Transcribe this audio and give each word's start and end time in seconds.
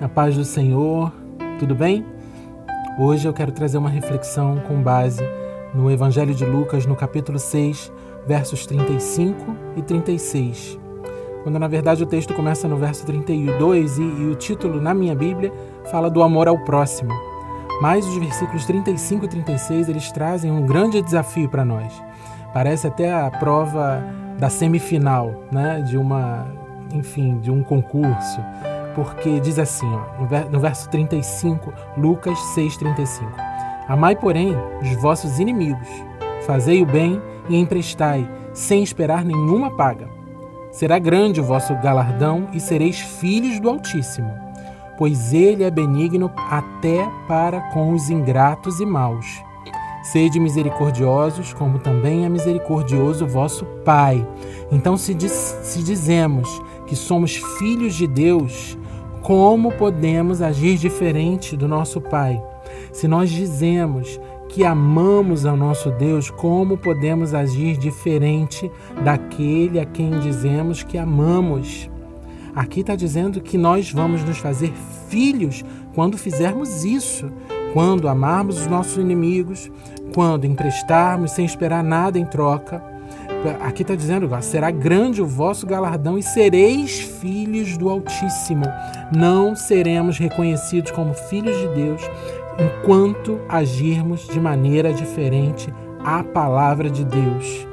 A 0.00 0.08
paz 0.08 0.34
do 0.34 0.46
Senhor, 0.46 1.12
tudo 1.58 1.74
bem? 1.74 2.06
Hoje 2.98 3.28
eu 3.28 3.34
quero 3.34 3.52
trazer 3.52 3.76
uma 3.76 3.90
reflexão 3.90 4.56
com 4.66 4.82
base 4.82 5.22
no 5.74 5.90
Evangelho 5.90 6.34
de 6.34 6.42
Lucas, 6.42 6.86
no 6.86 6.96
capítulo 6.96 7.38
6, 7.38 7.92
versos 8.26 8.64
35 8.64 9.54
e 9.76 9.82
36. 9.82 10.78
Quando 11.42 11.58
na 11.58 11.68
verdade 11.68 12.02
o 12.02 12.06
texto 12.06 12.32
começa 12.32 12.66
no 12.66 12.78
verso 12.78 13.04
32 13.04 13.98
e, 13.98 14.02
e 14.02 14.30
o 14.32 14.34
título 14.36 14.80
na 14.80 14.94
minha 14.94 15.14
Bíblia 15.14 15.52
fala 15.90 16.08
do 16.08 16.22
amor 16.22 16.48
ao 16.48 16.56
próximo. 16.64 17.12
Mas 17.82 18.06
os 18.06 18.16
versículos 18.16 18.64
35 18.64 19.26
e 19.26 19.28
36 19.28 19.90
eles 19.90 20.10
trazem 20.10 20.50
um 20.50 20.64
grande 20.64 21.02
desafio 21.02 21.46
para 21.46 21.62
nós. 21.62 21.92
Parece 22.54 22.86
até 22.86 23.12
a 23.12 23.30
prova 23.30 24.02
da 24.38 24.48
semifinal, 24.48 25.44
né, 25.52 25.82
de 25.82 25.98
uma, 25.98 26.46
enfim, 26.90 27.38
de 27.40 27.50
um 27.50 27.62
concurso 27.62 28.40
porque 28.94 29.40
diz 29.40 29.58
assim, 29.58 29.86
ó, 29.86 30.48
no 30.50 30.60
verso 30.60 30.88
35, 30.90 31.72
Lucas 31.96 32.38
6,35: 32.56 33.26
Amai, 33.88 34.14
porém, 34.16 34.54
os 34.80 34.92
vossos 35.00 35.38
inimigos, 35.38 35.88
fazei 36.46 36.82
o 36.82 36.86
bem 36.86 37.20
e 37.48 37.56
emprestai, 37.56 38.28
sem 38.52 38.82
esperar 38.82 39.24
nenhuma 39.24 39.70
paga. 39.76 40.08
Será 40.70 40.98
grande 40.98 41.40
o 41.40 41.44
vosso 41.44 41.74
galardão 41.76 42.48
e 42.52 42.60
sereis 42.60 43.00
filhos 43.00 43.58
do 43.58 43.68
Altíssimo, 43.68 44.32
pois 44.96 45.34
ele 45.34 45.64
é 45.64 45.70
benigno 45.70 46.30
até 46.48 47.08
para 47.26 47.60
com 47.72 47.92
os 47.92 48.08
ingratos 48.08 48.78
e 48.78 48.86
maus. 48.86 49.26
Sede 50.02 50.40
misericordiosos, 50.40 51.52
como 51.52 51.78
também 51.78 52.24
é 52.24 52.28
misericordioso 52.28 53.26
vosso 53.26 53.66
Pai. 53.84 54.26
Então, 54.72 54.96
se, 54.96 55.12
diz, 55.12 55.32
se 55.62 55.82
dizemos 55.82 56.48
que 56.86 56.96
somos 56.96 57.36
filhos 57.58 57.94
de 57.94 58.06
Deus, 58.06 58.78
como 59.22 59.72
podemos 59.72 60.42
agir 60.42 60.76
diferente 60.76 61.56
do 61.56 61.68
nosso 61.68 62.00
Pai? 62.00 62.42
Se 62.92 63.06
nós 63.06 63.30
dizemos 63.30 64.20
que 64.48 64.64
amamos 64.64 65.46
ao 65.46 65.56
nosso 65.56 65.90
Deus, 65.92 66.30
como 66.30 66.76
podemos 66.76 67.34
agir 67.34 67.76
diferente 67.76 68.70
daquele 69.04 69.78
a 69.78 69.84
quem 69.84 70.18
dizemos 70.18 70.82
que 70.82 70.98
amamos? 70.98 71.88
Aqui 72.54 72.80
está 72.80 72.96
dizendo 72.96 73.40
que 73.40 73.56
nós 73.56 73.92
vamos 73.92 74.24
nos 74.24 74.38
fazer 74.38 74.72
filhos 75.08 75.64
quando 75.94 76.18
fizermos 76.18 76.84
isso, 76.84 77.30
quando 77.72 78.08
amarmos 78.08 78.60
os 78.60 78.66
nossos 78.66 78.96
inimigos, 78.96 79.70
quando 80.12 80.46
emprestarmos 80.46 81.30
sem 81.30 81.44
esperar 81.44 81.84
nada 81.84 82.18
em 82.18 82.24
troca 82.24 82.89
Aqui 83.60 83.82
está 83.82 83.94
dizendo, 83.94 84.28
será 84.42 84.70
grande 84.70 85.22
o 85.22 85.26
vosso 85.26 85.66
galardão 85.66 86.18
e 86.18 86.22
sereis 86.22 87.00
filhos 87.00 87.76
do 87.76 87.88
Altíssimo. 87.88 88.64
Não 89.16 89.56
seremos 89.56 90.18
reconhecidos 90.18 90.90
como 90.90 91.14
filhos 91.14 91.56
de 91.56 91.68
Deus 91.68 92.02
enquanto 92.58 93.40
agirmos 93.48 94.26
de 94.26 94.38
maneira 94.38 94.92
diferente 94.92 95.72
à 96.04 96.22
palavra 96.22 96.90
de 96.90 97.04
Deus. 97.04 97.69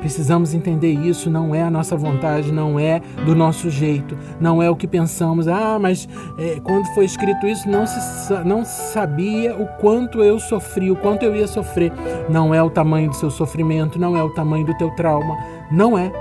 Precisamos 0.00 0.54
entender 0.54 0.92
isso, 0.92 1.30
não 1.30 1.54
é 1.54 1.62
a 1.62 1.70
nossa 1.70 1.96
vontade, 1.96 2.52
não 2.52 2.78
é 2.78 3.00
do 3.24 3.34
nosso 3.34 3.68
jeito, 3.70 4.16
não 4.40 4.62
é 4.62 4.70
o 4.70 4.76
que 4.76 4.86
pensamos. 4.86 5.48
Ah, 5.48 5.78
mas 5.78 6.08
é, 6.38 6.60
quando 6.60 6.86
foi 6.94 7.04
escrito 7.04 7.46
isso, 7.46 7.68
não, 7.68 7.86
se, 7.86 8.32
não 8.44 8.64
sabia 8.64 9.56
o 9.56 9.66
quanto 9.80 10.22
eu 10.22 10.38
sofri, 10.38 10.90
o 10.90 10.96
quanto 10.96 11.24
eu 11.24 11.34
ia 11.34 11.46
sofrer. 11.46 11.92
Não 12.28 12.54
é 12.54 12.62
o 12.62 12.70
tamanho 12.70 13.10
do 13.10 13.16
seu 13.16 13.30
sofrimento, 13.30 13.98
não 13.98 14.16
é 14.16 14.22
o 14.22 14.30
tamanho 14.30 14.64
do 14.64 14.76
teu 14.76 14.90
trauma, 14.94 15.36
não 15.70 15.98
é. 15.98 16.12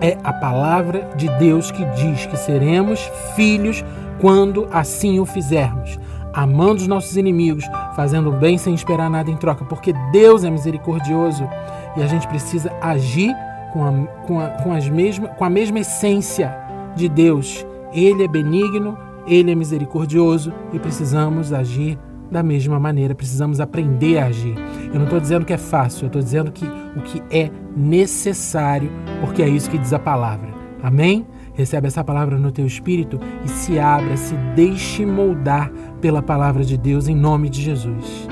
É 0.00 0.18
a 0.24 0.32
palavra 0.32 1.08
de 1.16 1.28
Deus 1.38 1.70
que 1.70 1.84
diz 1.84 2.26
que 2.26 2.36
seremos 2.36 3.00
filhos 3.36 3.84
quando 4.20 4.68
assim 4.72 5.20
o 5.20 5.24
fizermos 5.24 5.98
amando 6.32 6.80
os 6.80 6.86
nossos 6.86 7.16
inimigos, 7.16 7.64
fazendo 7.94 8.30
o 8.30 8.32
bem 8.32 8.56
sem 8.58 8.74
esperar 8.74 9.10
nada 9.10 9.30
em 9.30 9.36
troca, 9.36 9.64
porque 9.64 9.92
Deus 10.12 10.44
é 10.44 10.50
misericordioso 10.50 11.48
e 11.96 12.02
a 12.02 12.06
gente 12.06 12.26
precisa 12.28 12.72
agir 12.80 13.34
com 13.72 13.84
a, 13.84 13.92
com 14.26 14.40
a, 14.40 14.48
com 14.48 14.72
as 14.72 14.88
mesma, 14.88 15.28
com 15.28 15.44
a 15.44 15.50
mesma 15.50 15.80
essência 15.80 16.54
de 16.94 17.08
Deus. 17.08 17.66
Ele 17.92 18.24
é 18.24 18.28
benigno, 18.28 18.96
ele 19.26 19.50
é 19.50 19.54
misericordioso 19.54 20.52
e 20.72 20.78
precisamos 20.78 21.52
agir 21.52 21.98
da 22.30 22.42
mesma 22.42 22.80
maneira, 22.80 23.14
precisamos 23.14 23.60
aprender 23.60 24.18
a 24.18 24.26
agir. 24.26 24.54
Eu 24.88 24.94
não 24.94 25.04
estou 25.04 25.20
dizendo 25.20 25.44
que 25.44 25.52
é 25.52 25.58
fácil, 25.58 26.04
eu 26.04 26.06
estou 26.06 26.22
dizendo 26.22 26.50
que 26.50 26.64
o 26.96 27.02
que 27.02 27.22
é 27.30 27.50
necessário, 27.76 28.90
porque 29.20 29.42
é 29.42 29.48
isso 29.48 29.70
que 29.70 29.76
diz 29.76 29.92
a 29.92 29.98
palavra. 29.98 30.61
Amém? 30.82 31.26
Recebe 31.54 31.86
essa 31.86 32.02
palavra 32.02 32.38
no 32.38 32.50
teu 32.50 32.66
espírito 32.66 33.20
e 33.44 33.48
se 33.48 33.78
abra, 33.78 34.16
se 34.16 34.34
deixe 34.56 35.04
moldar 35.06 35.70
pela 36.00 36.22
palavra 36.22 36.64
de 36.64 36.76
Deus 36.76 37.08
em 37.08 37.14
nome 37.14 37.48
de 37.48 37.62
Jesus. 37.62 38.26